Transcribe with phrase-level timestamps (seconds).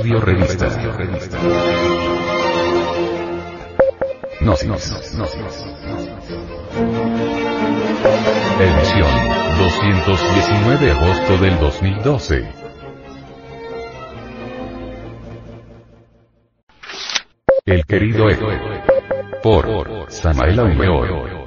[0.00, 0.66] Audio Revista.
[4.40, 4.70] Gnosis.
[8.60, 9.10] Edición
[9.58, 12.48] 219 de agosto del 2012.
[17.66, 18.48] El querido Ego.
[19.42, 21.39] Por Samael Aumeor.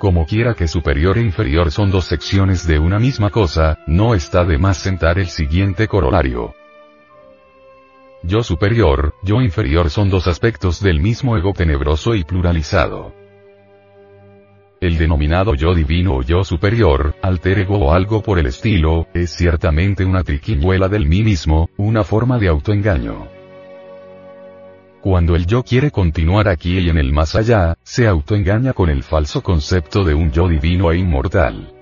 [0.00, 4.46] Como quiera que superior e inferior son dos secciones de una misma cosa, no está
[4.46, 6.54] de más sentar el siguiente corolario.
[8.22, 13.12] Yo superior, yo inferior son dos aspectos del mismo ego tenebroso y pluralizado.
[14.80, 19.36] El denominado yo divino o yo superior, alter ego o algo por el estilo, es
[19.36, 23.39] ciertamente una triquiñuela del mí mismo, una forma de autoengaño.
[25.00, 29.02] Cuando el yo quiere continuar aquí y en el más allá, se autoengaña con el
[29.02, 31.72] falso concepto de un yo divino e inmortal.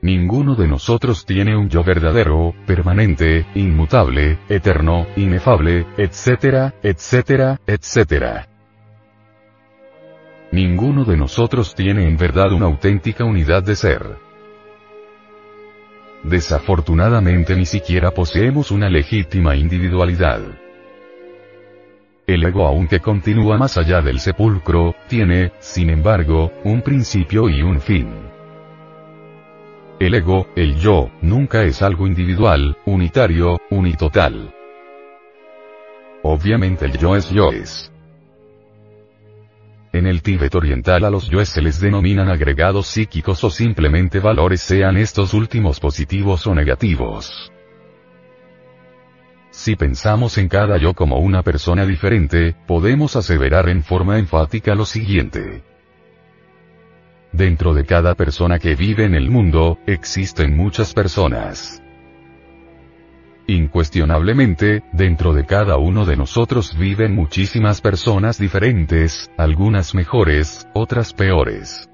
[0.00, 8.48] Ninguno de nosotros tiene un yo verdadero, permanente, inmutable, eterno, inefable, etcétera, etcétera, etcétera.
[10.50, 14.16] Ninguno de nosotros tiene en verdad una auténtica unidad de ser.
[16.24, 20.40] Desafortunadamente ni siquiera poseemos una legítima individualidad.
[22.26, 27.80] El ego aunque continúa más allá del sepulcro, tiene, sin embargo, un principio y un
[27.80, 28.08] fin.
[29.98, 34.54] El ego, el yo, nunca es algo individual, unitario, unitotal.
[36.22, 37.92] Obviamente el yo es yo es.
[39.92, 44.62] En el Tíbet oriental a los yoes se les denominan agregados psíquicos o simplemente valores
[44.62, 47.51] sean estos últimos positivos o negativos.
[49.52, 54.86] Si pensamos en cada yo como una persona diferente, podemos aseverar en forma enfática lo
[54.86, 55.62] siguiente.
[57.32, 61.82] Dentro de cada persona que vive en el mundo, existen muchas personas.
[63.46, 71.91] Incuestionablemente, dentro de cada uno de nosotros viven muchísimas personas diferentes, algunas mejores, otras peores.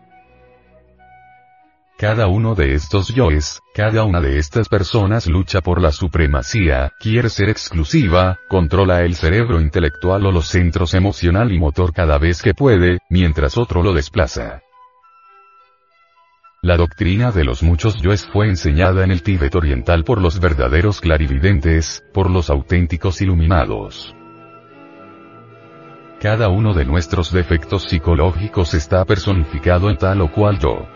[1.98, 7.28] Cada uno de estos yoes, cada una de estas personas lucha por la supremacía, quiere
[7.28, 12.54] ser exclusiva, controla el cerebro intelectual o los centros emocional y motor cada vez que
[12.54, 14.62] puede, mientras otro lo desplaza.
[16.62, 21.00] La doctrina de los muchos yoes fue enseñada en el Tíbet oriental por los verdaderos
[21.00, 24.14] clarividentes, por los auténticos iluminados.
[26.20, 30.87] Cada uno de nuestros defectos psicológicos está personificado en tal o cual yo.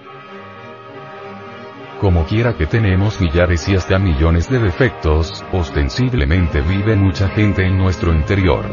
[2.03, 7.79] Como quiera que tenemos millares y hasta millones de defectos, ostensiblemente vive mucha gente en
[7.79, 8.65] nuestro interior.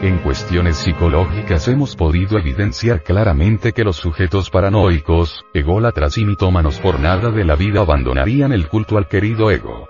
[0.00, 7.00] En cuestiones psicológicas hemos podido evidenciar claramente que los sujetos paranoicos, ególatras y mitómanos por
[7.00, 9.88] nada de la vida abandonarían el culto al querido ego.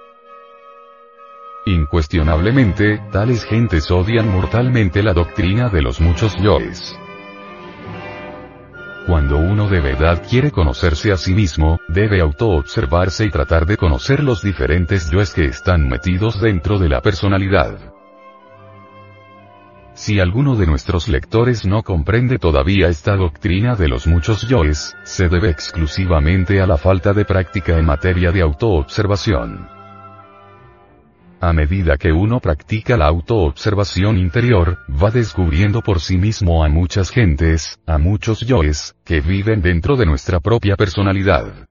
[1.66, 6.98] Incuestionablemente, tales gentes odian mortalmente la doctrina de los muchos yoes.
[9.10, 14.22] Cuando uno de verdad quiere conocerse a sí mismo, debe autoobservarse y tratar de conocer
[14.22, 17.76] los diferentes yoes que están metidos dentro de la personalidad.
[19.94, 25.28] Si alguno de nuestros lectores no comprende todavía esta doctrina de los muchos yoes, se
[25.28, 29.79] debe exclusivamente a la falta de práctica en materia de autoobservación.
[31.42, 37.08] A medida que uno practica la autoobservación interior, va descubriendo por sí mismo a muchas
[37.10, 41.66] gentes, a muchos yoes, que viven dentro de nuestra propia personalidad.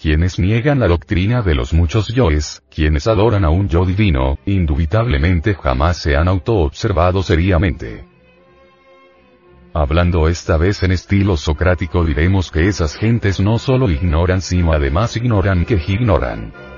[0.00, 5.54] Quienes niegan la doctrina de los muchos yoes, quienes adoran a un yo divino, indubitablemente
[5.54, 8.06] jamás se han autoobservado seriamente.
[9.74, 15.16] Hablando esta vez en estilo socrático diremos que esas gentes no solo ignoran sino además
[15.18, 16.77] ignoran que ignoran.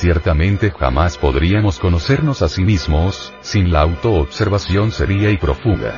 [0.00, 5.92] Ciertamente jamás podríamos conocernos a sí mismos, sin la autoobservación seria y profunda.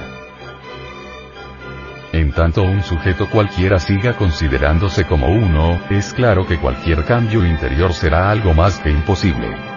[2.10, 7.92] En tanto un sujeto cualquiera siga considerándose como uno, es claro que cualquier cambio interior
[7.92, 9.69] será algo más que imposible.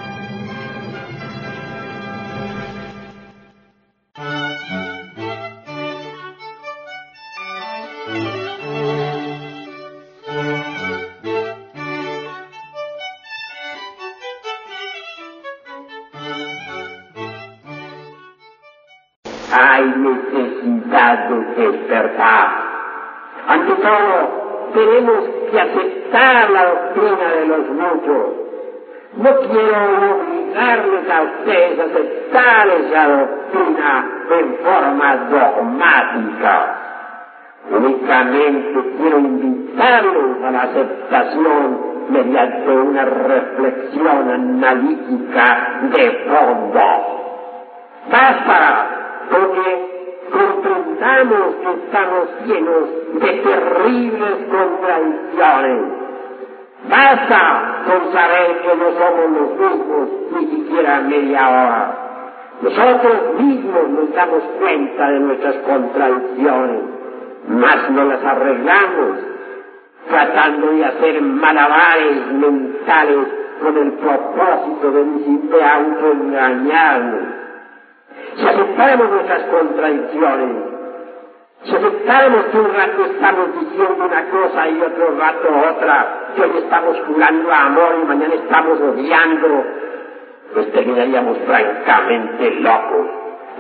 [19.54, 22.48] Hay necesidad de despertar.
[23.48, 28.44] Ante todo, tenemos que aceptar la doctrina de los muchos.
[29.16, 36.80] No quiero obligarles a ustedes a aceptar esa doctrina en forma dogmática.
[37.70, 46.82] Únicamente quiero invitarlos a la aceptación mediante una reflexión analítica de fondo.
[48.12, 49.94] Basta, porque
[50.32, 56.04] comprendamos que estamos llenos de terribles contradicciones.
[56.90, 62.04] Basta con saber que no somos los mismos ni siquiera media hora.
[62.62, 66.82] Nosotros mismos nos damos cuenta de nuestras contradicciones,
[67.48, 69.18] mas no las arreglamos,
[70.10, 73.28] tratando de hacer malabares mentales
[73.62, 77.43] con el propósito de autoengañarnos.
[78.36, 80.74] Si aceptáramos nuestras contradicciones,
[81.64, 86.58] si aceptáramos que un rato estamos diciendo una cosa y otro rato otra, que hoy
[86.58, 89.64] estamos jurando amor y mañana estamos odiando,
[90.54, 93.08] pues terminaríamos francamente locos.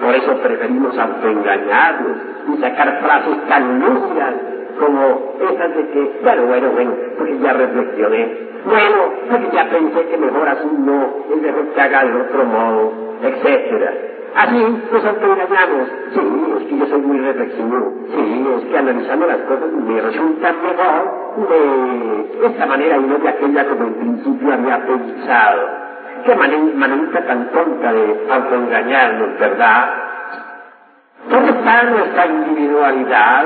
[0.01, 2.17] Por eso preferimos autoengañarnos
[2.53, 4.33] y sacar frases tan lúcidas
[4.79, 10.17] como esas de que, bueno, bueno, bueno, porque ya reflexioné, bueno, porque ya pensé que
[10.17, 13.93] mejor así no, es mejor que haga de otro modo, etcétera.
[14.35, 14.57] Así
[14.91, 15.89] nos autoengañamos.
[16.13, 16.19] Sí,
[16.57, 17.93] es que yo soy muy reflexivo.
[18.15, 23.29] Sí, es que analizando las cosas me resulta mejor de esta manera y no de
[23.29, 25.61] aquella como en principio había pensado.
[26.25, 29.89] Qué manera tan tonta de autoengañarnos, ¿verdad?
[31.29, 33.45] ¿Dónde está nuestra individualidad?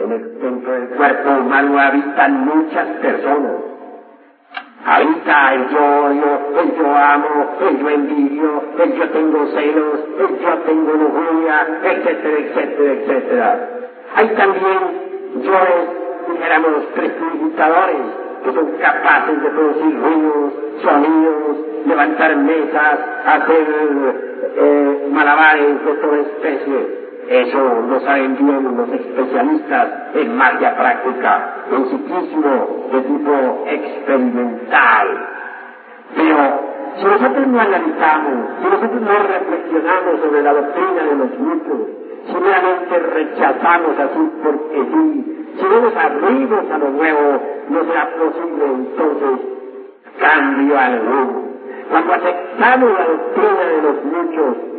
[0.00, 3.52] en el, dentro del cuerpo humano habitan muchas personas.
[4.86, 10.38] Habita el yo odio, el yo amo, el yo envidio, el yo tengo celos, el
[10.40, 13.68] yo tengo lujuria, etcétera, etcétera, etcétera.
[14.16, 14.78] Hay también
[15.42, 15.88] yoes,
[16.28, 17.96] dijéramos, prestidigitadores,
[18.44, 20.52] que son capaces de producir ruidos,
[20.82, 21.56] sonidos,
[21.86, 23.66] levantar mesas, hacer
[24.56, 27.03] eh, malabares de toda especie.
[27.28, 35.28] Eso lo saben bien los especialistas en magia práctica, en psiquismo de tipo experimental.
[36.14, 36.36] Pero
[36.96, 41.78] si nosotros no analizamos, si nosotros no reflexionamos sobre la doctrina de los muchos,
[42.26, 48.10] si realmente rechazamos así porque sí, si no nos abrimos a lo nuevo, no será
[48.16, 49.46] posible entonces
[50.20, 51.42] cambio alguno.
[51.90, 54.73] Cuando aceptamos la doctrina de los muchos,